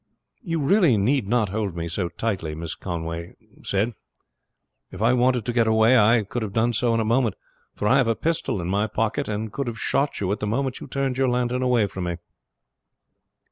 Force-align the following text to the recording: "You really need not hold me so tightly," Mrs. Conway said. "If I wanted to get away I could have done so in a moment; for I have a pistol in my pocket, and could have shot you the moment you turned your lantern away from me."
"You 0.41 0.59
really 0.59 0.97
need 0.97 1.27
not 1.27 1.49
hold 1.49 1.75
me 1.75 1.87
so 1.87 2.09
tightly," 2.09 2.55
Mrs. 2.55 2.79
Conway 2.79 3.35
said. 3.61 3.93
"If 4.89 4.99
I 4.99 5.13
wanted 5.13 5.45
to 5.45 5.53
get 5.53 5.67
away 5.67 5.95
I 5.95 6.23
could 6.23 6.41
have 6.41 6.53
done 6.53 6.73
so 6.73 6.95
in 6.95 6.99
a 6.99 7.05
moment; 7.05 7.35
for 7.75 7.87
I 7.87 7.97
have 7.97 8.07
a 8.07 8.15
pistol 8.15 8.59
in 8.61 8.67
my 8.67 8.87
pocket, 8.87 9.27
and 9.27 9.53
could 9.53 9.67
have 9.67 9.77
shot 9.77 10.19
you 10.19 10.35
the 10.35 10.47
moment 10.47 10.79
you 10.79 10.87
turned 10.87 11.19
your 11.19 11.29
lantern 11.29 11.61
away 11.61 11.85
from 11.85 12.05
me." 12.05 12.17